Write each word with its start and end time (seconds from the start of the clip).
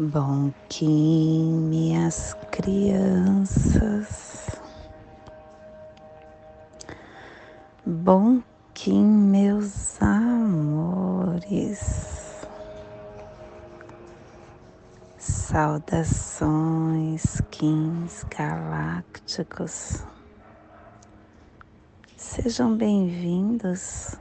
Bom 0.00 0.52
Kim, 0.68 1.70
minhas 1.70 2.32
crianças. 2.52 4.48
Bom 7.84 8.40
Kim, 8.74 9.04
meus 9.04 10.00
amores. 10.00 11.80
Saudações, 15.18 16.44
Kins 17.50 18.24
galácticos. 18.30 20.04
Sejam 22.16 22.76
bem-vindos 22.76 24.14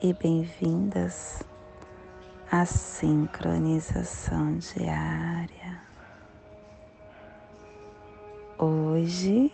e 0.00 0.12
bem-vindas 0.12 1.42
a 2.50 2.64
sincronização 2.64 4.56
diária. 4.56 5.82
Hoje, 8.56 9.52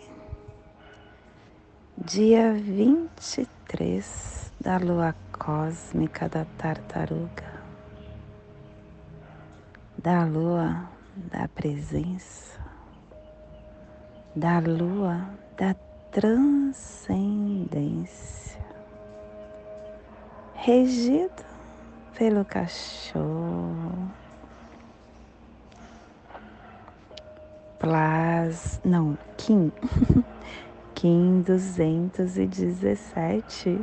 dia 1.97 2.53
23 2.53 4.53
da 4.61 4.77
lua 4.77 5.13
cósmica 5.33 6.29
da 6.29 6.45
tartaruga, 6.57 7.61
da 9.97 10.23
lua 10.23 10.89
da 11.17 11.49
presença, 11.49 12.57
da 14.33 14.59
lua 14.59 15.29
da 15.57 15.75
transcendência, 16.11 18.65
regido 20.53 21.54
pelo 22.17 22.43
cachorro. 22.45 24.09
Plas, 27.77 28.79
não, 28.83 29.15
Kim, 29.37 29.71
Kim 30.95 31.41
217, 31.41 33.79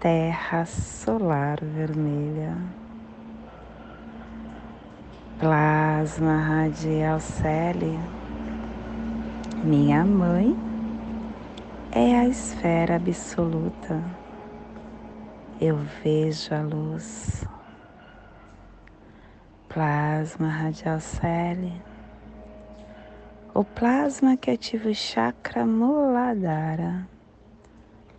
Terra 0.00 0.64
Solar 0.64 1.60
Vermelha, 1.62 2.56
Plasma 5.38 6.38
Radial 6.38 7.20
Celi, 7.20 7.96
minha 9.62 10.04
mãe 10.04 10.56
é 11.92 12.18
a 12.18 12.26
esfera 12.26 12.96
absoluta 12.96 14.23
eu 15.60 15.76
vejo 16.02 16.54
a 16.54 16.62
luz. 16.62 17.46
Plasma 19.68 20.48
radial 20.48 21.00
celi. 21.00 21.82
O 23.52 23.64
plasma 23.64 24.36
que 24.36 24.50
ativa 24.50 24.88
o 24.88 24.94
chakra 24.94 25.64
Muladhara, 25.64 27.08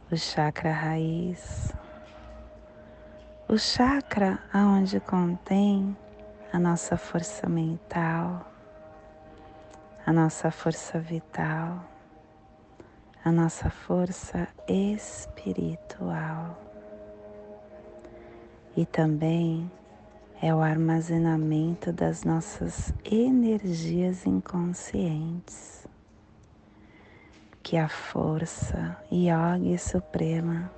o 0.09 0.15
chakra 0.15 0.71
raiz, 0.71 1.73
o 3.49 3.57
chakra 3.57 4.39
aonde 4.53 4.99
contém 5.01 5.95
a 6.53 6.59
nossa 6.59 6.95
força 6.95 7.49
mental, 7.49 8.49
a 10.05 10.13
nossa 10.13 10.49
força 10.51 10.99
vital, 10.99 11.83
a 13.23 13.29
nossa 13.29 13.69
força 13.69 14.47
espiritual 14.69 16.64
e 18.75 18.85
também 18.85 19.71
é 20.41 20.53
o 20.53 20.59
armazenamento 20.59 21.93
das 21.93 22.23
nossas 22.23 22.93
energias 23.09 24.25
inconscientes, 24.25 25.87
que 27.63 27.77
a 27.77 27.87
força 27.87 28.97
yoga 29.11 29.77
suprema 29.77 30.69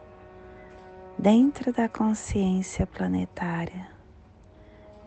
dentro 1.17 1.73
da 1.73 1.89
consciência 1.89 2.85
planetária 2.85 3.89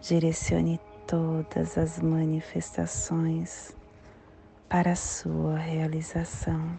direcione 0.00 0.80
todas 1.06 1.78
as 1.78 2.00
manifestações 2.00 3.74
para 4.68 4.92
a 4.92 4.96
sua 4.96 5.56
realização. 5.56 6.76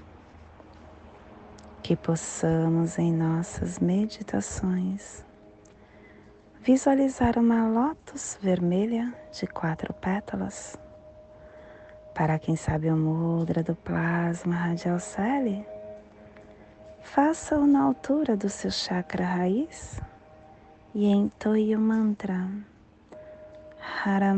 Que 1.82 1.96
possamos 1.96 3.00
em 3.00 3.12
nossas 3.12 3.80
meditações 3.80 5.26
visualizar 6.64 7.40
uma 7.40 7.68
lótus 7.68 8.38
vermelha 8.40 9.12
de 9.32 9.48
quatro 9.48 9.94
pétalas. 9.94 10.78
Para 12.14 12.38
quem 12.38 12.56
sabe 12.56 12.92
o 12.92 12.96
mudra 12.96 13.64
do 13.64 13.76
plasma 13.76 14.54
radial 14.54 15.00
celi, 15.00 15.66
faça-o 17.02 17.66
na 17.66 17.82
altura 17.82 18.38
do 18.38 18.48
seu 18.48 18.70
chakra 18.70 19.26
raiz 19.26 20.00
e 20.94 21.08
entoie 21.08 21.76
o 21.76 21.80
mantra 21.80 22.48
Haram. 24.06 24.38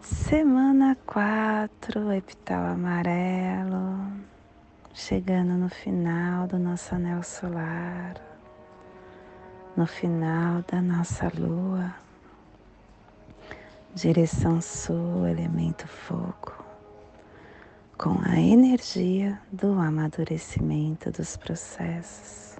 Semana 0.00 0.96
4, 1.04 2.12
epital 2.12 2.64
amarelo 2.64 3.90
chegando 4.92 5.54
no 5.54 5.68
final 5.68 6.46
do 6.46 6.58
nosso 6.58 6.94
anel 6.94 7.22
solar, 7.22 8.14
no 9.76 9.86
final 9.86 10.62
da 10.62 10.82
nossa 10.82 11.30
lua, 11.38 11.94
direção 13.94 14.60
sul, 14.60 15.26
elemento 15.26 15.86
fogo, 15.86 16.52
com 17.96 18.18
a 18.24 18.40
energia 18.40 19.40
do 19.52 19.78
amadurecimento 19.78 21.10
dos 21.10 21.36
processos. 21.36 22.58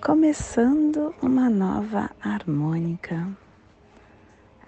Começando 0.00 1.14
uma 1.20 1.50
nova 1.50 2.10
harmônica, 2.22 3.26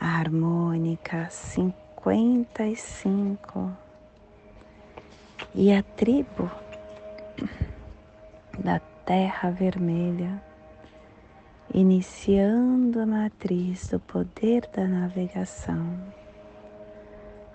a 0.00 0.18
harmônica 0.18 1.28
55 1.30 3.87
e 5.54 5.72
a 5.72 5.82
tribo 5.82 6.50
da 8.58 8.80
Terra 9.04 9.50
Vermelha, 9.50 10.42
iniciando 11.72 13.00
a 13.00 13.06
matriz 13.06 13.88
do 13.88 13.98
poder 13.98 14.68
da 14.74 14.86
navegação. 14.86 15.98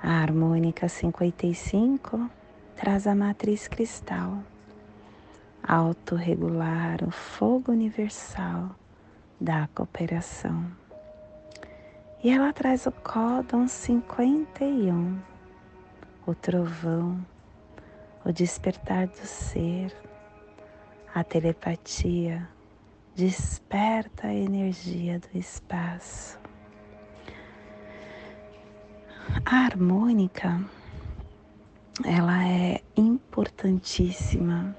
A 0.01 0.21
harmônica 0.21 0.89
55 0.89 2.29
traz 2.75 3.05
a 3.05 3.15
matriz 3.15 3.67
cristal, 3.67 4.39
autorregular 5.61 7.03
o 7.07 7.11
fogo 7.11 7.71
universal 7.71 8.71
da 9.39 9.69
cooperação. 9.73 10.65
E 12.23 12.29
ela 12.29 12.51
traz 12.53 12.85
o 12.87 12.91
códon 12.91 13.67
51, 13.67 15.19
o 16.25 16.33
trovão 16.33 17.32
o 18.25 18.31
despertar 18.31 19.07
do 19.07 19.25
ser, 19.25 19.93
a 21.13 21.23
telepatia 21.23 22.47
desperta 23.15 24.27
a 24.27 24.33
energia 24.33 25.19
do 25.19 25.37
espaço. 25.37 26.39
A 29.45 29.65
harmônica, 29.65 30.63
ela 32.05 32.47
é 32.47 32.81
importantíssima 32.95 34.75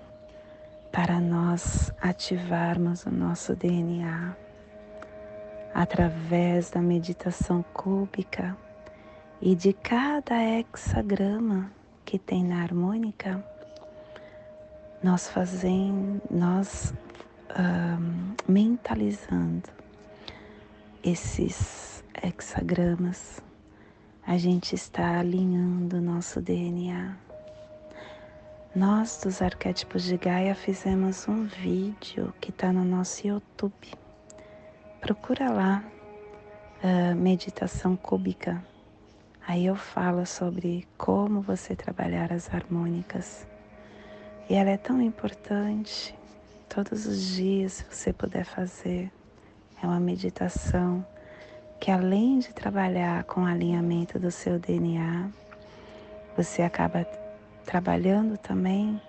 para 0.91 1.21
nós 1.21 1.93
ativarmos 2.01 3.05
o 3.05 3.11
nosso 3.11 3.55
DNA 3.55 4.37
através 5.75 6.71
da 6.71 6.81
meditação 6.81 7.65
cúbica 7.75 8.57
e 9.41 9.55
de 9.55 9.73
cada 9.73 10.41
hexagrama 10.43 11.71
que 12.05 12.19
tem 12.19 12.45
na 12.45 12.63
harmônica, 12.63 13.45
nós 15.03 15.29
fazendo, 15.29 16.21
nós 16.31 16.95
mentalizando 18.49 19.69
esses 21.03 22.03
hexagramas, 22.23 23.43
a 24.27 24.39
gente 24.39 24.75
está 24.75 25.21
alinhando 25.21 25.99
o 25.99 26.01
nosso 26.01 26.41
DNA. 26.41 27.17
Nós 28.75 29.21
dos 29.23 29.41
arquétipos 29.41 30.03
de 30.03 30.17
Gaia 30.17 30.55
fizemos 30.55 31.29
um 31.29 31.45
vídeo 31.45 32.35
que 32.41 32.51
está 32.51 32.73
no 32.73 32.85
nosso 32.85 33.27
YouTube. 33.27 33.93
Procura 35.01 35.51
lá, 35.51 35.85
uh, 36.83 37.15
meditação 37.15 37.95
cúbica 37.95 38.65
Aí 39.47 39.67
eu 39.67 39.77
falo 39.77 40.25
sobre 40.25 40.89
como 40.97 41.43
você 41.43 41.77
trabalhar 41.77 42.33
as 42.33 42.53
harmônicas. 42.53 43.47
E 44.49 44.55
ela 44.55 44.71
é 44.71 44.77
tão 44.79 45.03
importante 45.03 46.15
todos 46.69 47.07
os 47.07 47.35
dias, 47.35 47.73
se 47.75 47.85
você 47.85 48.13
puder 48.13 48.47
fazer. 48.47 49.13
É 49.83 49.87
uma 49.87 50.01
meditação 50.01 51.05
que, 51.79 51.91
além 51.91 52.39
de 52.39 52.55
trabalhar 52.55 53.25
com 53.25 53.43
o 53.43 53.47
alinhamento 53.47 54.19
do 54.19 54.31
seu 54.31 54.59
DNA, 54.59 55.29
você 56.35 56.63
acaba 56.63 57.05
trabalhando 57.67 58.39
também 58.39 59.01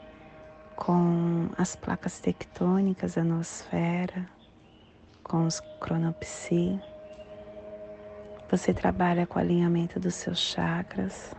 com 0.76 1.48
as 1.58 1.78
placas 1.78 2.20
tectônicas 2.20 3.16
da 3.16 3.24
nosfera, 3.24 4.30
com 5.24 5.46
os 5.46 5.62
cronopsi. 5.80 6.78
Você 8.50 8.74
trabalha 8.74 9.26
com 9.26 9.40
o 9.40 9.42
alinhamento 9.42 10.00
dos 10.00 10.14
seus 10.16 10.38
chakras. 10.40 11.34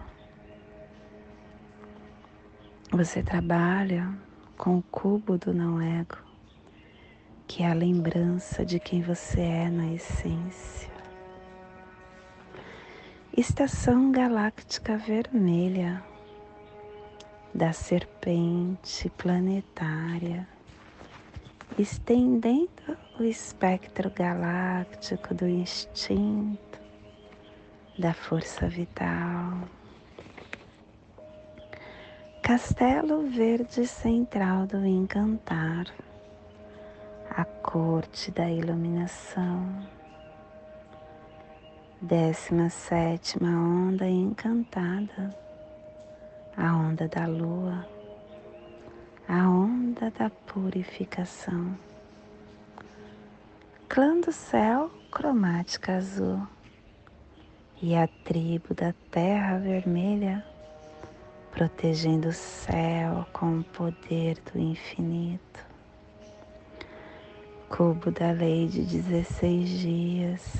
Você 2.90 3.22
trabalha 3.22 4.12
com 4.58 4.78
o 4.78 4.82
cubo 4.82 5.38
do 5.38 5.54
não 5.54 5.80
ego, 5.80 6.18
que 7.46 7.62
é 7.62 7.70
a 7.70 7.74
lembrança 7.74 8.64
de 8.64 8.80
quem 8.80 9.02
você 9.02 9.40
é 9.40 9.70
na 9.70 9.92
essência. 9.92 10.90
Estação 13.36 14.10
galáctica 14.10 14.96
vermelha 14.96 16.02
da 17.54 17.72
serpente 17.72 19.08
planetária, 19.10 20.48
estendendo 21.78 22.96
o 23.18 23.22
espectro 23.22 24.10
galáctico 24.10 25.34
do 25.34 25.46
instinto, 25.46 26.85
da 27.98 28.12
força 28.12 28.68
vital. 28.68 29.68
Castelo 32.42 33.28
Verde 33.28 33.86
Central 33.86 34.66
do 34.66 34.84
Encantar, 34.84 35.86
a 37.30 37.44
corte 37.44 38.30
da 38.30 38.50
iluminação. 38.50 39.66
Décima 42.00 42.68
sétima 42.68 43.48
onda 43.48 44.06
encantada 44.06 45.34
a 46.56 46.76
onda 46.76 47.08
da 47.08 47.26
lua, 47.26 47.86
a 49.28 49.48
onda 49.48 50.10
da 50.10 50.30
purificação. 50.30 51.76
Clã 53.88 54.20
do 54.20 54.32
céu 54.32 54.90
cromática 55.10 55.96
azul 55.96 56.46
e 57.82 57.94
a 57.94 58.08
tribo 58.24 58.74
da 58.74 58.94
terra 59.10 59.58
vermelha, 59.58 60.44
protegendo 61.50 62.28
o 62.28 62.32
céu 62.32 63.26
com 63.32 63.58
o 63.58 63.64
poder 63.64 64.38
do 64.52 64.58
infinito. 64.58 65.64
Cubo 67.68 68.10
da 68.10 68.30
lei 68.30 68.66
de 68.66 68.82
16 68.82 69.68
dias. 69.68 70.54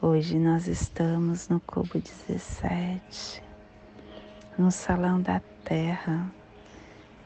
Hoje 0.00 0.38
nós 0.38 0.66
estamos 0.66 1.48
no 1.48 1.60
cubo 1.60 1.98
17 1.98 3.42
no 4.58 4.70
salão 4.70 5.20
da 5.20 5.40
terra, 5.64 6.30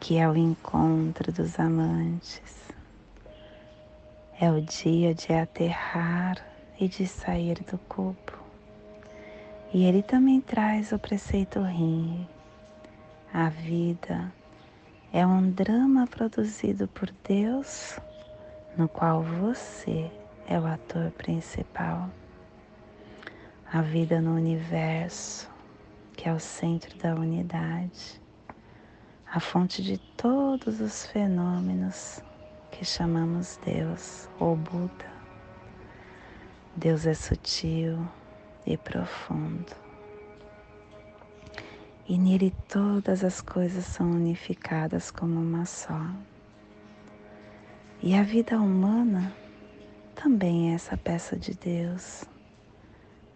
que 0.00 0.16
é 0.18 0.28
o 0.28 0.36
encontro 0.36 1.32
dos 1.32 1.58
amantes. 1.58 2.72
É 4.40 4.50
o 4.50 4.60
dia 4.60 5.14
de 5.14 5.32
aterrar 5.32 6.36
e 6.78 6.88
de 6.88 7.06
sair 7.06 7.62
do 7.64 7.78
cubo. 7.78 8.45
E 9.76 9.84
ele 9.84 10.02
também 10.02 10.40
traz 10.40 10.90
o 10.92 10.98
preceito 10.98 11.60
rim. 11.60 12.26
A 13.30 13.50
vida 13.50 14.32
é 15.12 15.26
um 15.26 15.50
drama 15.50 16.06
produzido 16.06 16.88
por 16.88 17.12
Deus, 17.28 18.00
no 18.74 18.88
qual 18.88 19.22
você 19.22 20.10
é 20.48 20.58
o 20.58 20.64
ator 20.64 21.10
principal. 21.10 22.08
A 23.70 23.82
vida 23.82 24.18
no 24.18 24.34
universo 24.34 25.46
que 26.16 26.26
é 26.26 26.32
o 26.32 26.40
centro 26.40 26.96
da 26.96 27.14
unidade, 27.14 28.18
a 29.30 29.38
fonte 29.38 29.82
de 29.82 29.98
todos 30.16 30.80
os 30.80 31.04
fenômenos 31.04 32.22
que 32.70 32.82
chamamos 32.82 33.60
Deus 33.62 34.26
ou 34.40 34.56
Buda. 34.56 35.12
Deus 36.74 37.06
é 37.06 37.12
sutil 37.12 37.98
e 38.66 38.76
profundo. 38.76 39.72
E 42.08 42.18
nele 42.18 42.54
todas 42.68 43.24
as 43.24 43.40
coisas 43.40 43.84
são 43.84 44.10
unificadas 44.10 45.10
como 45.10 45.40
uma 45.40 45.64
só. 45.64 46.00
E 48.02 48.14
a 48.14 48.22
vida 48.22 48.60
humana 48.60 49.32
também 50.14 50.70
é 50.70 50.74
essa 50.74 50.96
peça 50.96 51.36
de 51.36 51.54
Deus 51.54 52.24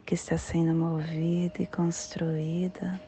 que 0.05 0.15
está 0.15 0.37
sendo 0.37 0.75
movida 0.75 1.63
e 1.63 1.67
construída 1.67 3.01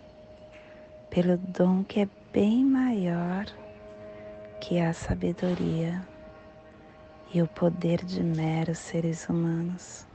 pelo 1.11 1.37
dom 1.37 1.85
que 1.85 2.01
é 2.01 2.09
bem 2.33 2.65
maior 2.65 3.45
que 4.61 4.79
a 4.79 4.93
sabedoria 4.93 6.01
e 7.35 7.43
o 7.43 7.47
poder 7.47 8.05
de 8.05 8.23
meros 8.23 8.79
seres 8.79 9.29
humanos. 9.29 10.07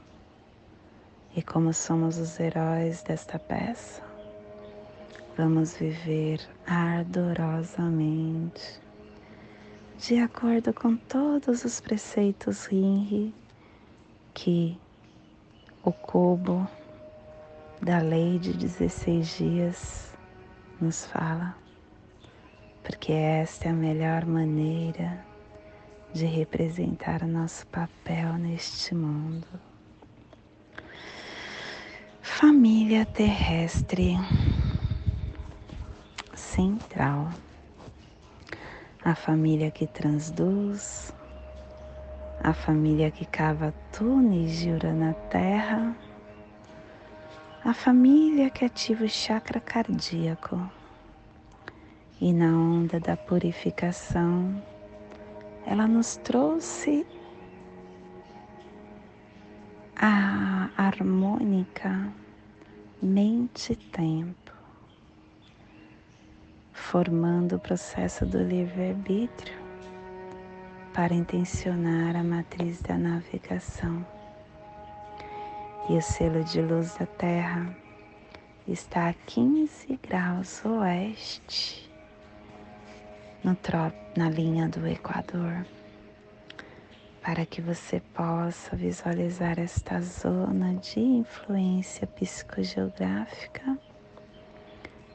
E 1.36 1.42
como 1.42 1.72
somos 1.72 2.18
os 2.18 2.40
heróis 2.40 3.02
desta 3.02 3.38
peça, 3.38 4.02
vamos 5.36 5.76
viver 5.76 6.40
ardorosamente, 6.66 8.80
de 9.98 10.18
acordo 10.18 10.72
com 10.72 10.96
todos 10.96 11.64
os 11.64 11.80
preceitos 11.80 12.66
Rinri 12.66 13.34
que 14.34 14.78
o 15.84 15.92
cubo 15.92 16.68
da 17.80 17.98
lei 17.98 18.38
de 18.38 18.52
16 18.52 19.36
dias 19.36 20.12
nos 20.80 21.06
fala, 21.06 21.56
porque 22.82 23.12
esta 23.12 23.68
é 23.68 23.70
a 23.70 23.74
melhor 23.74 24.24
maneira 24.24 25.24
de 26.12 26.26
representar 26.26 27.22
o 27.22 27.26
nosso 27.26 27.66
papel 27.68 28.34
neste 28.34 28.94
mundo. 28.94 29.67
Família 32.36 33.04
terrestre 33.04 34.16
central, 36.36 37.30
a 39.04 39.14
família 39.14 39.72
que 39.72 39.88
transduz, 39.88 41.12
a 42.44 42.52
família 42.52 43.10
que 43.10 43.24
cava 43.24 43.74
túneis 43.92 44.56
de 44.58 44.70
na 44.92 45.14
terra. 45.14 45.96
A 47.64 47.74
família 47.74 48.50
que 48.50 48.64
ativa 48.64 49.04
o 49.04 49.08
chakra 49.08 49.58
cardíaco. 49.58 50.70
E 52.20 52.32
na 52.32 52.56
onda 52.56 53.00
da 53.00 53.16
purificação, 53.16 54.62
ela 55.66 55.88
nos 55.88 56.16
trouxe 56.18 57.04
a 59.96 60.57
harmônica 60.76 62.12
mente-tempo, 63.00 64.52
formando 66.72 67.56
o 67.56 67.58
processo 67.58 68.26
do 68.26 68.42
livre-arbítrio 68.42 69.56
para 70.92 71.14
intencionar 71.14 72.16
a 72.16 72.24
matriz 72.24 72.82
da 72.82 72.98
navegação. 72.98 74.04
E 75.88 75.96
o 75.96 76.02
selo 76.02 76.42
de 76.44 76.60
luz 76.60 76.96
da 76.96 77.06
Terra 77.06 77.74
está 78.66 79.08
a 79.08 79.14
15 79.14 79.98
graus 80.02 80.64
oeste 80.64 81.88
no 83.44 83.56
na 84.16 84.28
linha 84.28 84.68
do 84.68 84.86
Equador, 84.86 85.64
para 87.28 87.44
que 87.44 87.60
você 87.60 88.00
possa 88.14 88.74
visualizar 88.74 89.58
esta 89.58 90.00
zona 90.00 90.76
de 90.76 90.98
influência 90.98 92.06
psicogeográfica. 92.06 93.78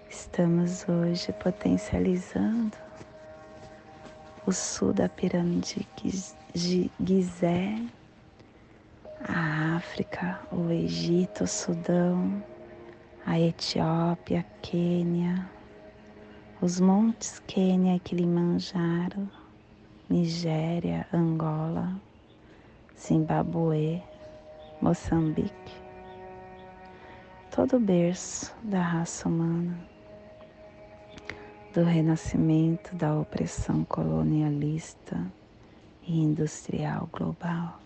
Estamos 0.07 0.87
hoje 0.87 1.33
potencializando 1.33 2.77
o 4.45 4.51
sul 4.51 4.93
da 4.93 5.09
pirâmide 5.09 5.87
Gizé 6.53 7.81
a 9.27 9.77
África, 9.77 10.39
o 10.51 10.69
Egito, 10.69 11.45
o 11.45 11.47
Sudão, 11.47 12.43
a 13.25 13.39
Etiópia, 13.39 14.45
Quênia, 14.61 15.49
os 16.61 16.79
montes 16.79 17.41
Quênia 17.47 17.95
e 17.95 17.99
Kilimanjaro, 17.99 19.27
Nigéria, 20.13 21.07
Angola, 21.11 21.99
Zimbabue, 22.95 23.99
Moçambique, 24.79 25.73
todo 27.49 27.77
o 27.77 27.79
berço 27.79 28.55
da 28.61 28.79
raça 28.79 29.27
humana, 29.27 29.75
do 31.73 31.83
renascimento 31.83 32.95
da 32.95 33.19
opressão 33.19 33.83
colonialista 33.85 35.19
e 36.03 36.19
industrial 36.19 37.09
global. 37.11 37.79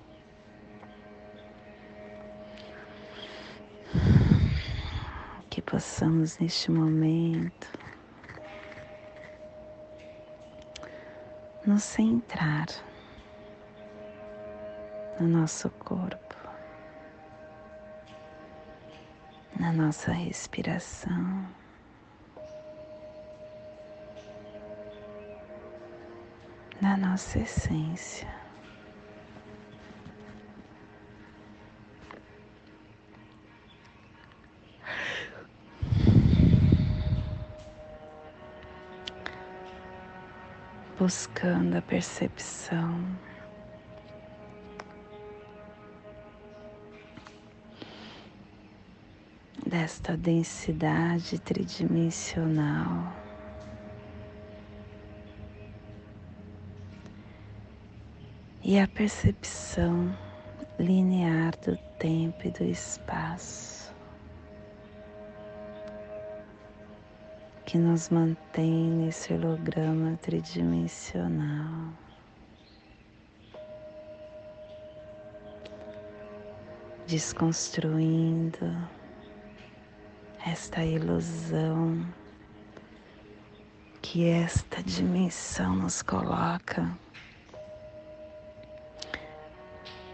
Que 5.50 5.62
possamos 5.62 6.38
neste 6.40 6.70
momento 6.72 7.87
nos 11.68 11.84
centrar 11.84 12.68
no 15.20 15.28
nosso 15.28 15.70
corpo, 15.72 16.36
na 19.60 19.74
nossa 19.74 20.14
respiração. 20.14 21.46
Na 26.80 26.96
nossa 26.96 27.40
essência. 27.40 28.47
Buscando 41.08 41.78
a 41.78 41.82
percepção 41.82 43.02
desta 49.66 50.18
densidade 50.18 51.40
tridimensional. 51.40 53.14
E 58.62 58.78
a 58.78 58.86
percepção 58.86 60.14
linear 60.78 61.54
do 61.66 61.78
tempo 61.98 62.46
e 62.46 62.52
do 62.52 62.66
espaço. 62.66 63.77
Que 67.68 67.78
nos 67.78 68.08
mantém 68.08 68.90
nesse 68.92 69.34
holograma 69.34 70.18
tridimensional. 70.22 71.92
Desconstruindo 77.06 78.74
esta 80.46 80.82
ilusão 80.86 82.08
que 84.02 84.30
esta 84.30 84.82
dimensão 84.82 85.76
nos 85.76 86.02
coloca, 86.02 86.98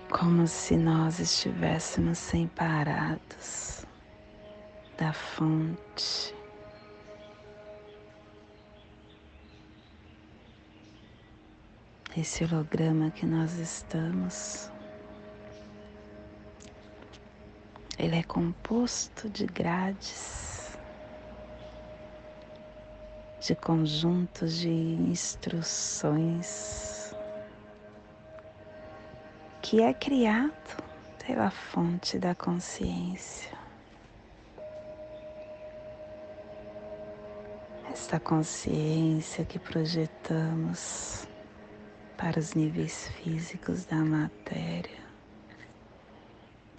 como 0.10 0.48
se 0.48 0.76
nós 0.76 1.20
estivéssemos 1.20 2.18
separados 2.18 3.86
da 4.98 5.14
fonte 5.14 6.34
esse 12.16 12.44
holograma 12.44 13.10
que 13.10 13.26
nós 13.26 13.54
estamos, 13.58 14.70
ele 17.98 18.16
é 18.16 18.24
composto 18.24 19.28
de 19.30 19.48
grades, 19.48 20.78
de 23.40 23.56
conjuntos 23.56 24.60
de 24.60 24.70
instruções 24.70 26.44
que 29.62 29.82
é 29.82 29.92
criado 29.94 30.84
pela 31.26 31.50
fonte 31.50 32.20
da 32.20 32.36
consciência. 32.36 33.52
Esta 37.92 38.20
consciência 38.20 39.44
que 39.46 39.58
projetamos 39.58 41.28
para 42.18 42.40
os 42.40 42.54
níveis 42.54 43.10
físicos 43.10 43.86
da 43.86 43.98
matéria, 43.98 45.04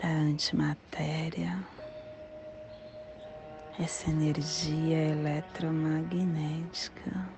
da 0.00 0.08
antimatéria, 0.08 1.58
essa 3.78 4.10
energia 4.10 5.10
eletromagnética. 5.10 7.28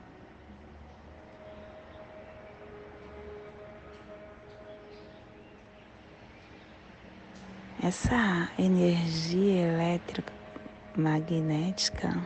Essa 7.82 8.48
energia 8.58 9.66
eletromagnética 10.94 12.16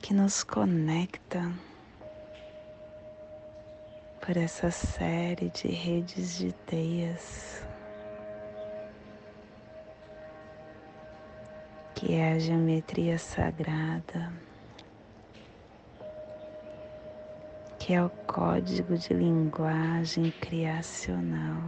que 0.00 0.12
nos 0.12 0.42
conecta 0.44 1.52
por 4.28 4.36
essa 4.36 4.70
série 4.70 5.48
de 5.48 5.68
redes 5.68 6.36
de 6.36 6.52
teias 6.66 7.66
que 11.94 12.12
é 12.12 12.34
a 12.34 12.38
geometria 12.38 13.16
sagrada, 13.16 14.30
que 17.78 17.94
é 17.94 18.04
o 18.04 18.10
código 18.26 18.98
de 18.98 19.14
linguagem 19.14 20.30
criacional. 20.32 21.62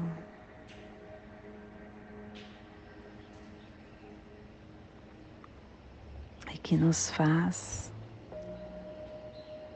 E 6.52 6.58
que 6.58 6.76
nos 6.76 7.08
faz 7.08 7.90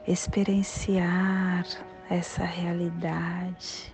experienciar 0.07 1.65
essa 2.09 2.43
realidade 2.43 3.93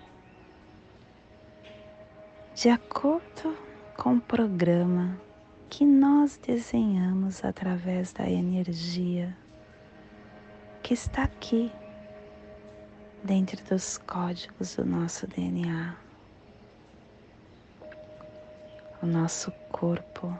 de 2.53 2.69
acordo 2.69 3.57
com 3.97 4.15
o 4.15 4.21
programa 4.21 5.17
que 5.69 5.85
nós 5.85 6.37
desenhamos 6.37 7.43
através 7.45 8.11
da 8.11 8.29
energia 8.29 9.35
que 10.83 10.93
está 10.93 11.23
aqui 11.23 11.71
dentro 13.23 13.63
dos 13.63 13.97
códigos 13.99 14.75
do 14.75 14.85
nosso 14.85 15.25
DNA. 15.27 15.95
O 19.01 19.05
nosso 19.05 19.51
corpo 19.71 20.37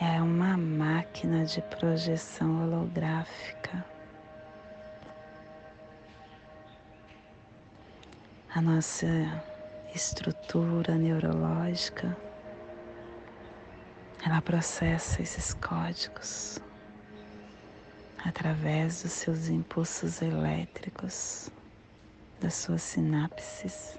é 0.00 0.20
uma 0.20 0.56
máquina 0.56 1.44
de 1.44 1.62
projeção 1.62 2.64
holográfica 2.64 3.91
a 8.54 8.60
nossa 8.60 9.06
estrutura 9.94 10.94
neurológica, 10.94 12.14
ela 14.22 14.42
processa 14.42 15.22
esses 15.22 15.54
códigos 15.54 16.58
através 18.18 19.02
dos 19.02 19.12
seus 19.12 19.48
impulsos 19.48 20.20
elétricos, 20.20 21.50
das 22.40 22.54
suas 22.54 22.82
sinapses. 22.82 23.98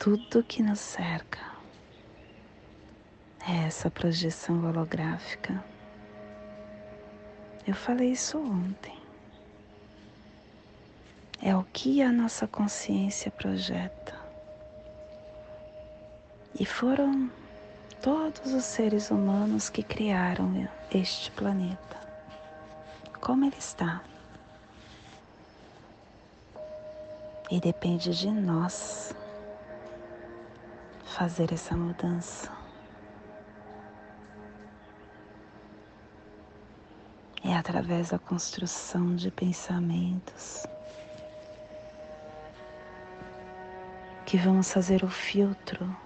Tudo 0.00 0.42
que 0.42 0.62
nos 0.64 0.80
cerca 0.80 1.57
essa 3.46 3.90
projeção 3.90 4.64
holográfica. 4.66 5.62
Eu 7.66 7.74
falei 7.74 8.12
isso 8.12 8.38
ontem. 8.38 8.96
É 11.40 11.54
o 11.54 11.62
que 11.64 12.02
a 12.02 12.10
nossa 12.10 12.46
consciência 12.48 13.30
projeta. 13.30 14.18
E 16.58 16.64
foram 16.64 17.30
todos 18.02 18.52
os 18.52 18.64
seres 18.64 19.10
humanos 19.10 19.68
que 19.68 19.82
criaram 19.82 20.68
este 20.92 21.30
planeta. 21.30 21.96
Como 23.20 23.44
ele 23.44 23.58
está. 23.58 24.02
E 27.50 27.60
depende 27.60 28.14
de 28.14 28.30
nós 28.30 29.14
fazer 31.04 31.52
essa 31.52 31.76
mudança. 31.76 32.57
É 37.48 37.56
através 37.56 38.10
da 38.10 38.18
construção 38.18 39.16
de 39.16 39.30
pensamentos 39.30 40.66
que 44.26 44.36
vamos 44.36 44.70
fazer 44.70 45.02
o 45.02 45.08
filtro 45.08 45.96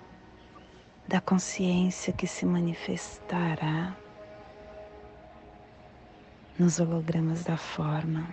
da 1.08 1.20
consciência 1.20 2.12
que 2.12 2.28
se 2.28 2.46
manifestará 2.46 3.96
nos 6.56 6.78
hologramas 6.78 7.42
da 7.42 7.56
forma. 7.56 8.28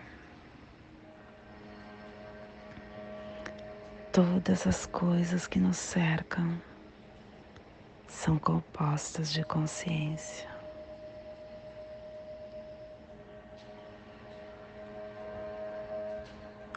Todas 4.11 4.67
as 4.67 4.85
coisas 4.85 5.47
que 5.47 5.59
nos 5.59 5.77
cercam 5.77 6.61
são 8.07 8.37
compostas 8.37 9.31
de 9.33 9.43
consciência. 9.43 10.58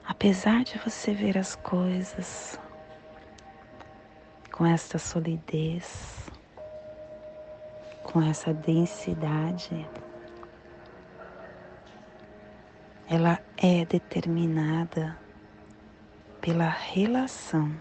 Apesar 0.07 0.65
de 0.65 0.79
você 0.79 1.15
ver 1.15 1.39
as 1.39 1.55
coisas 1.55 2.59
com 4.51 4.67
esta 4.67 4.99
solidez, 4.99 6.29
com 8.03 8.21
essa 8.21 8.53
densidade, 8.53 9.89
ela 13.09 13.39
é 13.57 13.85
determinada 13.85 15.19
pela 16.41 16.69
relação 16.69 17.73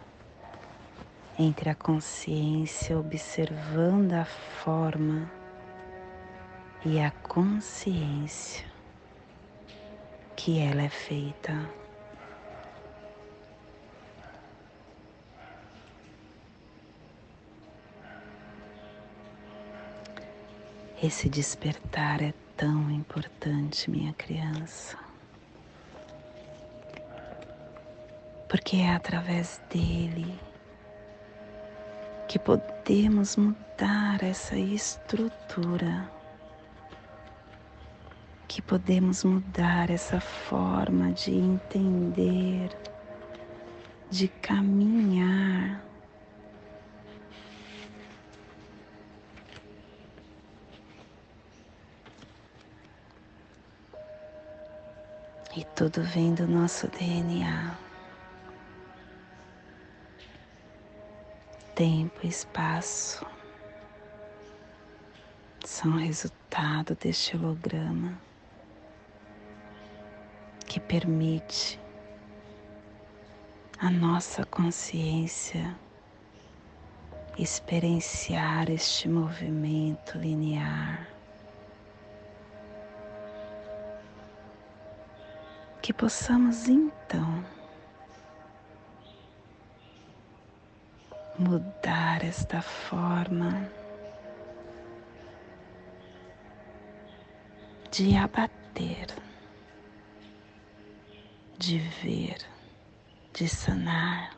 entre 1.40 1.70
a 1.70 1.76
consciência 1.76 3.00
observando 3.00 4.14
a 4.14 4.26
forma 4.26 5.32
e 6.86 7.00
a 7.00 7.10
consciência 7.10 8.66
que 10.36 10.60
ela 10.60 10.84
é 10.84 10.90
feita. 10.90 11.81
Esse 21.04 21.28
despertar 21.28 22.22
é 22.22 22.32
tão 22.56 22.92
importante, 22.92 23.90
minha 23.90 24.14
criança. 24.14 25.00
Porque 28.48 28.76
é 28.78 28.94
através 28.94 29.60
dele 29.68 30.40
que 32.28 32.38
podemos 32.38 33.36
mudar 33.36 34.22
essa 34.22 34.56
estrutura, 34.56 36.08
que 38.48 38.62
podemos 38.62 39.24
mudar 39.24 39.90
essa 39.90 40.20
forma 40.20 41.12
de 41.14 41.34
entender, 41.34 42.70
de 44.12 44.28
caminhar 44.28 45.84
E 55.54 55.66
tudo 55.76 56.02
vem 56.02 56.34
do 56.34 56.48
nosso 56.48 56.88
DNA. 56.88 57.78
Tempo 61.76 62.22
e 62.24 62.30
espaço 62.30 63.26
são 65.66 65.98
resultado 65.98 66.96
deste 66.96 67.36
holograma 67.36 68.18
que 70.66 70.80
permite 70.80 71.78
a 73.78 73.90
nossa 73.90 74.46
consciência 74.46 75.78
experienciar 77.38 78.72
este 78.72 79.10
movimento 79.10 80.18
linear 80.18 81.11
que 85.82 85.92
possamos 85.92 86.70
então 86.70 87.44
mudar 91.40 92.24
esta 92.24 92.62
forma 92.62 93.68
de 97.90 98.16
abater, 98.16 99.08
de 101.58 101.80
ver, 101.80 102.38
de 103.34 103.50
sanar. 103.50 104.38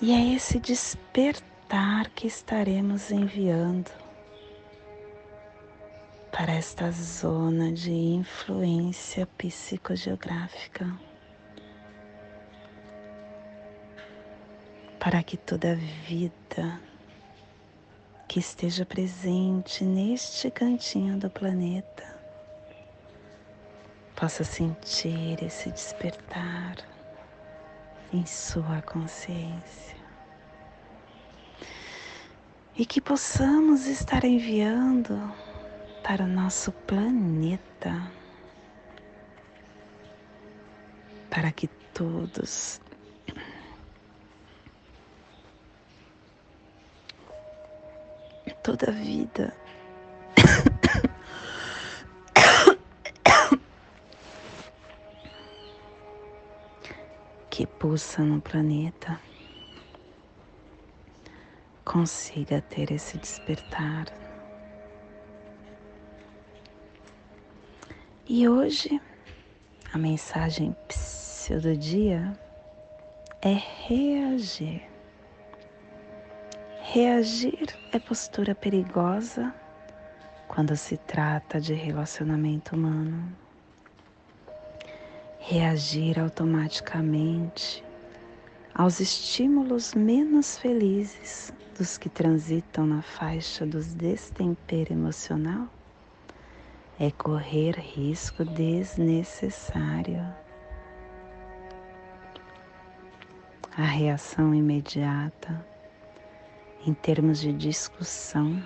E 0.00 0.12
é 0.12 0.34
esse 0.34 0.58
despertar 0.58 2.10
que 2.10 2.26
estaremos 2.26 3.12
enviando 3.12 4.01
para 6.42 6.54
esta 6.54 6.90
zona 6.90 7.70
de 7.70 7.92
influência 7.92 9.28
psicogeográfica, 9.38 10.92
para 14.98 15.22
que 15.22 15.36
toda 15.36 15.76
vida 15.76 16.80
que 18.26 18.40
esteja 18.40 18.84
presente 18.84 19.84
neste 19.84 20.50
cantinho 20.50 21.16
do 21.16 21.30
planeta 21.30 22.12
possa 24.16 24.42
sentir 24.42 25.40
esse 25.44 25.70
despertar 25.70 26.74
em 28.12 28.26
sua 28.26 28.82
consciência. 28.82 29.96
E 32.76 32.84
que 32.84 33.00
possamos 33.00 33.86
estar 33.86 34.24
enviando 34.24 35.32
para 36.02 36.24
o 36.24 36.26
nosso 36.26 36.72
planeta, 36.72 38.10
para 41.30 41.52
que 41.52 41.68
todos 41.94 42.80
toda 48.62 48.90
a 48.90 48.92
vida 48.92 49.52
que 57.50 57.66
pulsa 57.66 58.22
no 58.22 58.40
planeta 58.40 59.20
consiga 61.84 62.60
ter 62.62 62.92
esse 62.92 63.18
despertar. 63.18 64.21
E 68.34 68.48
hoje 68.48 68.98
a 69.92 69.98
mensagem 69.98 70.74
do 71.50 71.76
dia 71.76 72.32
é 73.42 73.52
reagir. 73.86 74.80
Reagir 76.80 77.78
é 77.92 77.98
postura 77.98 78.54
perigosa 78.54 79.54
quando 80.48 80.74
se 80.78 80.96
trata 80.96 81.60
de 81.60 81.74
relacionamento 81.74 82.74
humano. 82.74 83.36
Reagir 85.38 86.18
automaticamente 86.18 87.84
aos 88.74 88.98
estímulos 88.98 89.92
menos 89.92 90.56
felizes 90.56 91.52
dos 91.76 91.98
que 91.98 92.08
transitam 92.08 92.86
na 92.86 93.02
faixa 93.02 93.66
dos 93.66 93.92
destempero 93.92 94.94
emocional 94.94 95.68
é 97.04 97.10
correr 97.10 97.72
risco 97.80 98.44
desnecessário. 98.44 100.24
A 103.76 103.82
reação 103.82 104.54
imediata, 104.54 105.66
em 106.86 106.94
termos 106.94 107.40
de 107.40 107.52
discussão, 107.52 108.62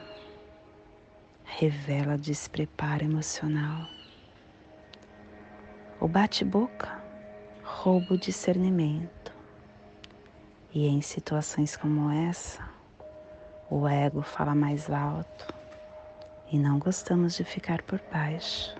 revela 1.44 2.18
despreparo 2.18 3.06
emocional. 3.06 3.88
O 5.98 6.06
bate-boca 6.06 7.02
rouba 7.64 8.12
o 8.12 8.18
discernimento. 8.18 9.32
E 10.74 10.86
em 10.86 11.00
situações 11.00 11.74
como 11.74 12.10
essa, 12.10 12.68
o 13.70 13.88
ego 13.88 14.20
fala 14.20 14.54
mais 14.54 14.90
alto 14.90 15.55
e 16.50 16.58
não 16.58 16.78
gostamos 16.78 17.34
de 17.34 17.44
ficar 17.44 17.82
por 17.82 18.00
baixo. 18.12 18.76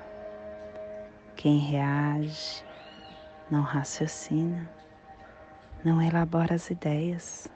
Quem 1.34 1.58
reage 1.58 2.64
não 3.50 3.62
raciocina, 3.62 4.68
não 5.84 6.00
elabora 6.00 6.54
as 6.54 6.70
ideias. 6.70 7.48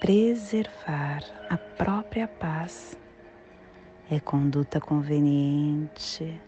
Preservar 0.00 1.22
a 1.50 1.56
própria 1.56 2.28
paz 2.28 2.96
é 4.10 4.20
conduta 4.20 4.80
conveniente 4.80 6.40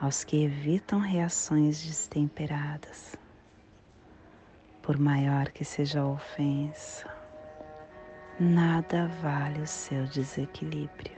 aos 0.00 0.22
que 0.22 0.44
evitam 0.44 1.00
reações 1.00 1.82
destemperadas, 1.82 3.16
por 4.80 4.96
maior 4.96 5.50
que 5.50 5.64
seja 5.64 6.00
a 6.00 6.06
ofensa, 6.06 7.12
nada 8.38 9.08
vale 9.20 9.60
o 9.60 9.66
seu 9.66 10.04
desequilíbrio. 10.04 11.17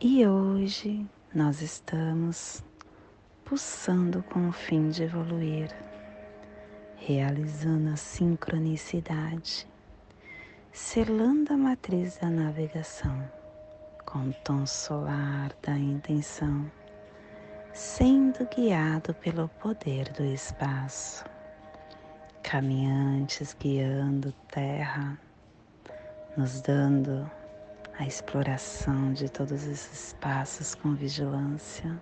E 0.00 0.24
hoje 0.24 1.04
nós 1.34 1.60
estamos 1.60 2.62
pulsando 3.44 4.22
com 4.22 4.48
o 4.48 4.52
fim 4.52 4.90
de 4.90 5.02
evoluir, 5.02 5.74
realizando 6.96 7.90
a 7.90 7.96
sincronicidade 7.96 9.66
selando 10.72 11.52
a 11.52 11.56
matriz 11.56 12.18
da 12.18 12.30
navegação 12.30 13.28
com 14.06 14.28
o 14.28 14.32
tom 14.44 14.64
solar 14.64 15.52
da 15.60 15.76
intenção, 15.76 16.70
sendo 17.72 18.46
guiado 18.54 19.12
pelo 19.14 19.48
poder 19.48 20.12
do 20.12 20.24
espaço. 20.24 21.24
Caminhantes 22.44 23.56
guiando 23.58 24.32
terra, 24.52 25.18
nos 26.36 26.60
dando 26.60 27.28
a 27.98 28.06
exploração 28.06 29.12
de 29.12 29.28
todos 29.28 29.66
esses 29.66 30.08
espaços 30.08 30.74
com 30.74 30.94
vigilância. 30.94 32.00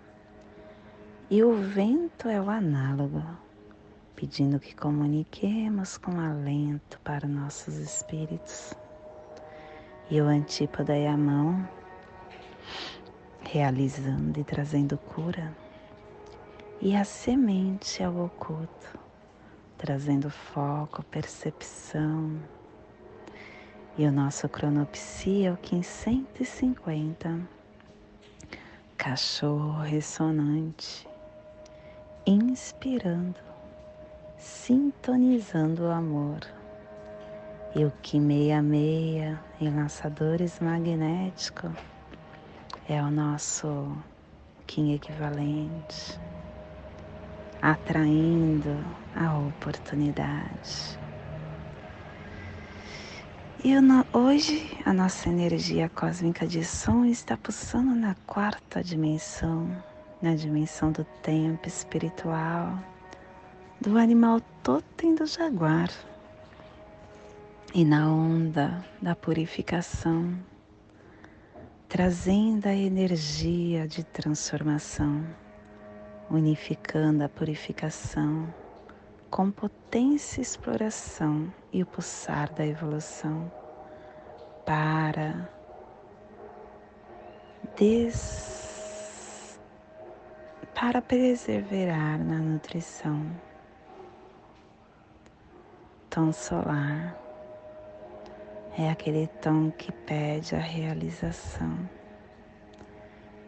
E 1.31 1.43
o 1.43 1.55
vento 1.55 2.29
é 2.29 2.41
o 2.41 2.51
análogo 2.51 3.23
pedindo 4.15 4.59
que 4.59 4.75
comuniquemos 4.75 5.99
com 5.99 6.19
alento 6.19 6.99
para 7.01 7.29
nossos 7.29 7.77
espíritos. 7.77 8.75
E 10.11 10.21
o 10.21 10.25
antípoda 10.25 10.97
é 10.97 11.07
a 11.07 11.17
mão, 11.17 11.69
realizando 13.43 14.41
e 14.41 14.45
trazendo 14.45 14.97
cura. 14.97 15.55
E 16.81 16.97
a 16.97 17.05
semente 17.05 18.03
é 18.03 18.09
o 18.09 18.25
oculto, 18.25 18.99
trazendo 19.77 20.31
foco, 20.31 21.03
percepção. 21.05 22.39
E 23.99 24.07
o 24.07 24.13
nosso 24.13 24.49
cronopsia 24.49 25.49
é 25.49 25.53
o 25.53 25.83
150, 25.83 27.41
cachorro 28.97 29.81
ressonante, 29.83 31.09
inspirando 32.27 33.47
sintonizando 34.39 35.85
o 35.85 35.91
amor. 35.91 36.41
E 37.75 37.85
o 37.85 37.93
que 38.03 38.19
meia 38.19 38.63
meia 38.63 39.39
em 39.61 39.69
lançadores 39.71 40.61
magnéticos 40.61 41.73
é 42.89 43.03
o 43.03 43.11
nosso 43.11 43.97
Kim 44.67 44.95
equivalente, 44.95 46.19
atraindo 47.61 48.83
a 49.15 49.39
oportunidade. 49.39 50.99
E 53.65 53.73
hoje 54.13 54.79
a 54.85 54.93
nossa 54.93 55.29
energia 55.29 55.89
cósmica 55.89 56.47
de 56.47 56.63
som 56.63 57.05
está 57.05 57.37
pulsando 57.37 57.95
na 57.95 58.15
quarta 58.27 58.85
dimensão, 58.85 59.83
na 60.21 60.35
dimensão 60.35 60.93
do 60.93 61.05
tempo 61.23 61.67
espiritual 61.67 62.79
do 63.81 63.99
animal 63.99 64.41
totem 64.63 65.15
do 65.15 65.27
jaguar 65.27 65.91
e 67.75 67.85
na 67.85 68.11
onda 68.11 68.85
da 69.01 69.17
purificação, 69.17 70.39
trazendo 71.89 72.67
a 72.67 72.75
energia 72.75 73.89
de 73.89 74.05
transformação, 74.05 75.25
unificando 76.31 77.25
a 77.25 77.29
purificação 77.29 78.47
com 79.31 79.51
potência 79.51 80.41
exploração 80.41 81.53
e 81.73 81.83
o 81.83 81.87
pulsar 81.87 82.53
da 82.53 82.67
evolução 82.67 83.51
para 84.65 85.49
des... 87.77 89.59
para 90.75 91.03
perseverar 91.03 92.19
na 92.19 92.39
nutrição 92.39 93.31
tom 96.17 96.33
solar. 96.33 97.15
É 98.79 98.91
aquele 98.91 99.27
tom 99.43 99.71
que 99.71 99.93
pede 99.93 100.55
a 100.55 100.59
realização, 100.59 101.79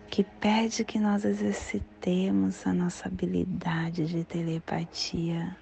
que 0.09 0.23
pede 0.23 0.85
que 0.85 0.99
nós 0.99 1.25
exercitemos 1.25 2.67
a 2.67 2.73
nossa 2.73 3.09
habilidade 3.09 4.07
de 4.07 4.25
telepatia 4.25 5.57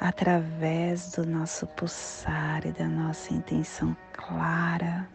através 0.00 1.12
do 1.12 1.26
nosso 1.26 1.66
pulsar 1.66 2.66
e 2.66 2.72
da 2.72 2.86
nossa 2.86 3.32
intenção 3.32 3.96
clara 4.12 5.08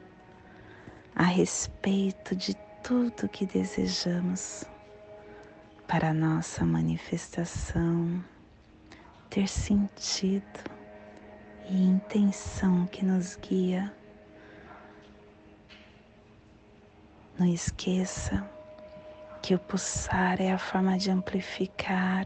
a 1.15 1.23
respeito 1.23 2.35
de 2.35 2.55
tudo 2.83 3.27
que 3.27 3.45
desejamos 3.45 4.63
para 5.87 6.13
nossa 6.13 6.65
manifestação 6.65 8.23
ter 9.29 9.47
sentido 9.47 10.63
e 11.69 11.83
intenção 11.83 12.85
que 12.87 13.03
nos 13.03 13.35
guia. 13.35 13.93
Não 17.37 17.47
esqueça 17.47 18.49
que 19.41 19.53
o 19.53 19.59
pulsar 19.59 20.41
é 20.41 20.51
a 20.51 20.57
forma 20.57 20.97
de 20.97 21.11
amplificar 21.11 22.25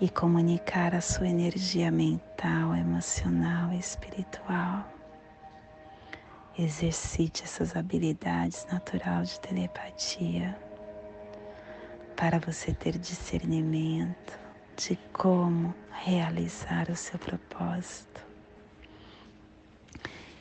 e 0.00 0.08
comunicar 0.08 0.94
a 0.94 1.00
sua 1.00 1.28
energia 1.28 1.90
mental, 1.90 2.74
emocional 2.74 3.70
e 3.72 3.78
espiritual. 3.78 4.88
Exercite 6.58 7.44
essas 7.44 7.76
habilidades 7.76 8.66
naturais 8.72 9.30
de 9.30 9.40
telepatia 9.40 10.58
para 12.16 12.38
você 12.38 12.72
ter 12.72 12.98
discernimento 12.98 14.38
de 14.76 14.96
como 15.12 15.74
realizar 15.90 16.90
o 16.90 16.96
seu 16.96 17.18
propósito. 17.18 18.24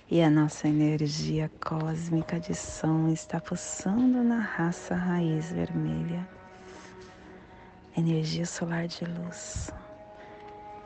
E 0.09 0.21
a 0.23 0.29
nossa 0.29 0.67
energia 0.67 1.51
cósmica 1.61 2.39
de 2.39 2.55
som 2.55 3.09
está 3.09 3.39
pulsando 3.39 4.23
na 4.23 4.39
raça 4.39 4.95
raiz 4.95 5.51
vermelha, 5.51 6.27
energia 7.97 8.45
solar 8.45 8.87
de 8.87 9.05
luz, 9.05 9.71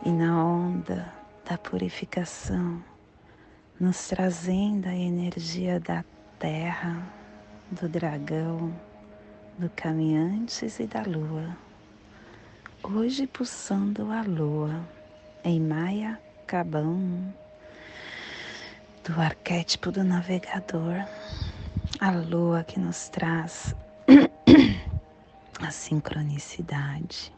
e 0.06 0.10
na 0.10 0.44
onda 0.44 1.14
da 1.46 1.58
purificação, 1.58 2.84
nos 3.80 4.08
trazendo 4.08 4.88
a 4.88 4.96
energia 4.96 5.80
da 5.80 6.04
terra, 6.40 7.04
do 7.72 7.90
dragão, 7.90 8.74
do 9.58 9.70
caminhantes 9.70 10.80
e 10.80 10.88
da 10.88 11.02
lua. 11.04 11.56
Hoje 12.84 13.28
pulsando 13.28 14.12
a 14.12 14.22
lua 14.22 14.84
em 15.44 15.60
Maia 15.60 16.20
Cabão, 16.48 17.34
do 19.04 19.20
arquétipo 19.20 19.92
do 19.92 20.04
navegador, 20.04 21.06
a 22.00 22.12
lua 22.12 22.64
que 22.64 22.80
nos 22.80 23.10
traz 23.10 23.76
a 25.64 25.72
sincronicidade, 25.72 27.34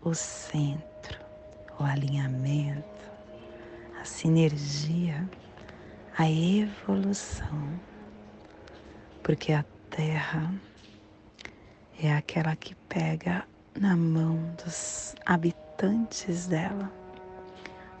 o 0.00 0.14
centro, 0.14 1.18
o 1.80 1.82
alinhamento, 1.82 3.10
a 4.00 4.04
sinergia, 4.04 5.28
a 6.16 6.30
evolução, 6.30 7.80
porque 9.20 9.52
a 9.52 9.64
Terra 9.90 10.54
é 12.00 12.14
aquela 12.14 12.54
que 12.54 12.76
pega 12.88 13.44
na 13.74 13.96
mão 13.96 14.38
dos 14.64 15.16
habitantes 15.26 16.46
dela 16.46 16.92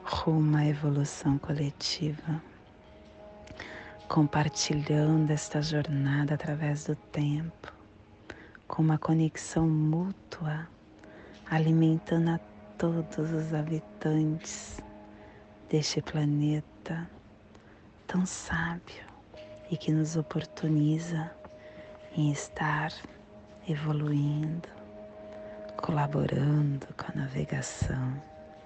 rumo 0.04 0.56
à 0.56 0.64
evolução 0.64 1.38
coletiva, 1.38 2.40
compartilhando 4.06 5.32
esta 5.32 5.60
jornada 5.60 6.34
através 6.34 6.84
do 6.84 6.94
tempo, 6.94 7.72
com 8.74 8.82
uma 8.82 8.98
conexão 8.98 9.68
mútua, 9.68 10.66
alimentando 11.48 12.30
a 12.30 12.40
todos 12.76 13.30
os 13.30 13.54
habitantes 13.54 14.80
deste 15.70 16.02
planeta 16.02 17.08
tão 18.04 18.26
sábio 18.26 19.04
e 19.70 19.76
que 19.76 19.92
nos 19.92 20.16
oportuniza 20.16 21.30
em 22.16 22.32
estar 22.32 22.92
evoluindo 23.68 24.68
colaborando 25.76 26.88
com 26.96 27.12
a 27.12 27.20
navegação 27.20 28.20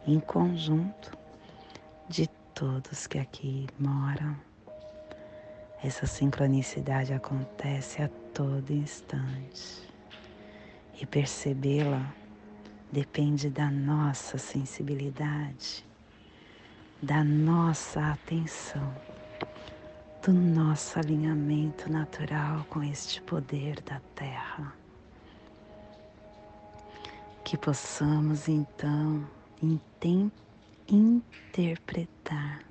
em 0.07 0.21
conjunto 0.21 1.13
de 2.09 2.27
todos 2.55 3.07
que 3.07 3.19
aqui 3.19 3.67
moram, 3.79 4.35
Essa 5.85 6.07
sincronicidade 6.07 7.13
acontece 7.13 8.03
a 8.03 8.09
todo 8.33 8.73
instante. 8.73 9.88
E 11.01 11.07
percebê-la 11.07 12.13
depende 12.91 13.49
da 13.49 13.71
nossa 13.71 14.37
sensibilidade, 14.37 15.85
da 17.01 17.23
nossa 17.23 18.11
atenção, 18.11 18.93
do 20.25 20.33
nosso 20.33 20.99
alinhamento 20.99 21.89
natural 21.89 22.65
com 22.69 22.83
este 22.83 23.23
poder 23.23 23.81
da 23.83 24.01
Terra. 24.17 24.75
Que 27.45 27.57
possamos 27.57 28.49
então 28.49 29.25
interpretar 30.89 32.65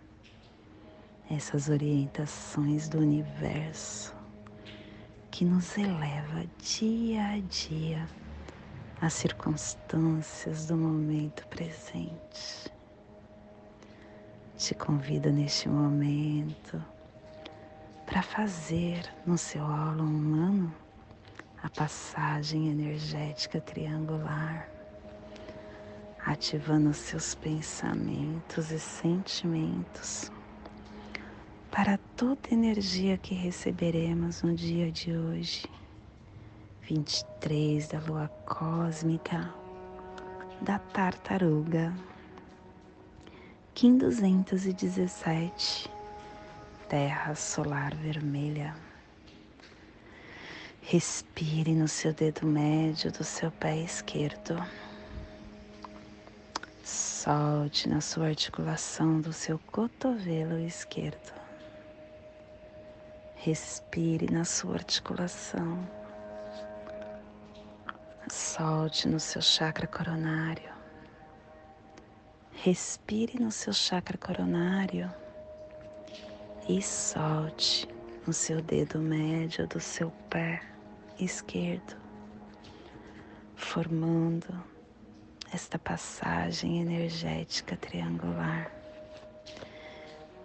essas 1.29 1.69
orientações 1.69 2.89
do 2.89 2.99
universo 2.99 4.16
que 5.38 5.45
nos 5.45 5.78
eleva 5.78 6.47
dia 6.58 7.23
a 7.23 7.39
dia 7.41 8.10
às 9.00 9.13
circunstâncias 9.13 10.65
do 10.65 10.76
momento 10.76 11.45
presente. 11.45 12.73
Te 14.58 14.73
convido 14.73 15.32
neste 15.32 15.69
momento 15.69 16.84
para 18.08 18.23
fazer 18.23 19.08
no 19.28 19.38
seu 19.38 19.63
aula 19.63 20.02
humano 20.02 20.73
a 21.62 21.69
passagem 21.69 22.69
energética 22.69 23.62
triangular, 23.62 24.67
ativando 26.26 26.91
seus 26.95 27.36
pensamentos 27.36 28.71
e 28.71 28.80
sentimentos 28.80 30.32
para 31.71 31.97
toda 32.15 32.49
energia 32.51 33.17
que 33.17 33.36
receberemos 33.36 34.41
no 34.41 34.56
dia 34.56 34.91
de 34.91 35.15
hoje, 35.15 35.67
23 36.84 37.88
da 37.88 37.99
lua 37.99 38.27
cósmica 38.45 39.53
da 40.62 40.80
tartaruga, 40.80 41.93
Kim 43.75 43.97
217, 43.97 45.89
Terra 46.89 47.36
solar 47.36 47.93
vermelha. 47.93 48.75
Respire 50.82 51.73
no 51.73 51.88
seu 51.88 52.13
dedo 52.13 52.47
médio 52.47 53.12
do 53.12 53.23
seu 53.23 53.51
pé 53.51 53.77
esquerdo. 53.77 54.58
Solte 56.84 57.89
na 57.89 57.99
sua 57.99 58.27
articulação 58.27 59.19
do 59.19 59.34
seu 59.34 59.60
cotovelo 59.60 60.58
esquerdo. 60.60 61.37
Respire 63.47 64.29
na 64.29 64.43
sua 64.43 64.73
articulação. 64.73 65.79
Solte 68.29 69.07
no 69.07 69.21
seu 69.21 69.41
chakra 69.41 69.88
coronário. 69.88 70.69
Respire 72.51 73.39
no 73.39 73.49
seu 73.49 73.71
chakra 73.71 74.17
coronário 74.17 75.10
e 76.67 76.81
solte 76.81 77.88
no 78.25 78.33
seu 78.33 78.62
dedo 78.62 78.99
médio 78.99 79.65
do 79.65 79.79
seu 79.79 80.12
pé 80.29 80.62
esquerdo, 81.17 81.95
formando 83.55 84.62
esta 85.53 85.79
passagem 85.79 86.81
energética 86.81 87.77
triangular. 87.77 88.69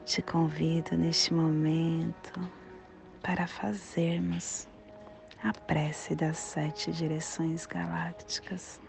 Te 0.07 0.23
convido 0.23 0.97
neste 0.97 1.35
momento 1.35 2.62
para 3.23 3.47
fazermos 3.47 4.69
a 5.43 5.53
prece 5.53 6.15
das 6.15 6.39
sete 6.39 6.93
direções 6.93 7.67
galácticas, 7.67 8.81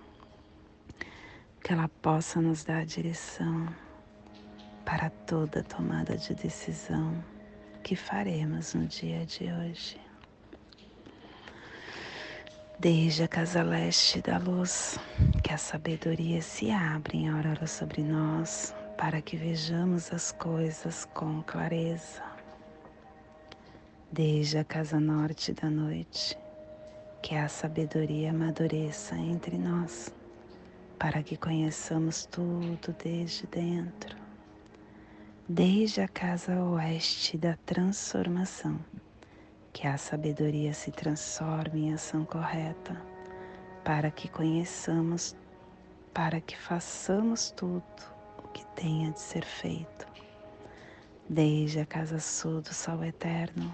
que 1.64 1.72
ela 1.72 1.88
possa 2.02 2.42
nos 2.42 2.64
dar 2.64 2.86
direção 2.86 3.68
para 4.84 5.10
toda 5.10 5.64
tomada 5.64 6.18
de 6.18 6.34
decisão 6.36 7.24
que 7.84 7.96
faremos 7.96 8.74
no 8.74 8.86
dia 8.86 9.26
de 9.26 9.46
hoje. 9.52 10.02
Desde 12.80 13.24
a 13.24 13.28
casa 13.28 13.64
leste 13.64 14.22
da 14.22 14.38
luz, 14.38 15.00
que 15.44 15.54
a 15.54 15.58
sabedoria 15.58 16.42
se 16.42 16.70
abre 16.72 17.20
em 17.20 17.30
aurora 17.30 17.66
sobre 17.66 18.02
nós, 18.02 18.76
para 18.98 19.22
que 19.22 19.38
vejamos 19.38 20.12
as 20.12 20.32
coisas 20.32 21.06
com 21.14 21.42
clareza 21.44 22.33
desde 24.14 24.60
a 24.60 24.64
casa 24.64 25.00
norte 25.00 25.52
da 25.54 25.72
noite, 25.72 26.38
que 27.20 27.34
a 27.34 27.48
sabedoria 27.48 28.30
amadureça 28.30 29.16
entre 29.16 29.58
nós, 29.58 30.14
para 31.00 31.24
que 31.24 31.36
conheçamos 31.36 32.28
tudo 32.28 32.96
desde 33.04 33.48
dentro, 33.48 34.16
desde 35.50 36.02
a 36.02 36.08
casa 36.08 36.64
oeste 36.64 37.40
da 37.40 37.58
transformação, 37.66 38.80
que 39.74 39.88
a 39.88 39.98
sabedoria 39.98 40.76
se 40.76 40.92
transforme 40.92 41.88
em 41.88 41.94
ação 41.96 42.24
correta, 42.24 42.96
para 43.84 44.12
que 44.12 44.30
conheçamos, 44.30 45.36
para 46.14 46.40
que 46.40 46.56
façamos 46.56 47.50
tudo 47.50 47.84
o 48.38 48.48
que 48.50 48.64
tenha 48.76 49.10
de 49.10 49.20
ser 49.20 49.44
feito. 49.44 50.08
Desde 51.28 51.80
a 51.80 51.86
casa 51.88 52.20
sul 52.20 52.62
do 52.62 52.72
sol 52.72 53.04
eterno, 53.04 53.74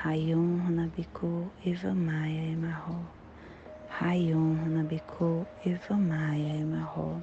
Rayon 0.00 0.60
Runabiku 0.64 1.50
Evamaya 1.66 2.52
Emarro. 2.52 3.04
Rayon 3.88 4.56
Runabiku 4.62 5.44
Evamaya 5.66 6.54
Emarro. 6.54 7.20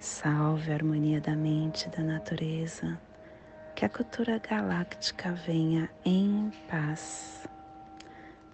Salve 0.00 0.72
a 0.72 0.74
harmonia 0.74 1.20
da 1.20 1.36
mente 1.36 1.86
e 1.86 1.90
da 1.90 2.02
natureza. 2.02 2.98
Que 3.74 3.84
a 3.84 3.90
cultura 3.90 4.38
galáctica 4.38 5.32
venha 5.32 5.90
em 6.02 6.50
paz. 6.66 7.46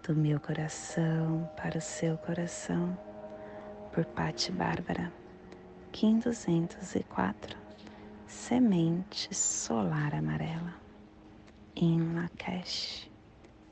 Do 0.03 0.17
meu 0.17 0.41
coração 0.41 1.49
para 1.57 1.79
o 1.79 1.81
seu 1.81 2.19
coração. 2.19 2.99
Por 3.93 4.05
Pati 4.05 4.51
Bárbara. 4.51 5.13
Kim 5.93 6.19
204. 6.19 7.57
Semente 8.27 9.33
solar 9.33 10.13
amarela. 10.13 10.75
Em 11.77 12.15
Lakesh. 12.15 13.12